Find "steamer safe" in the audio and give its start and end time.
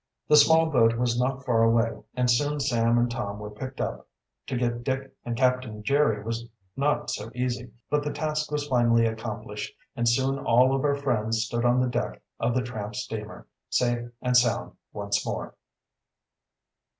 12.95-14.09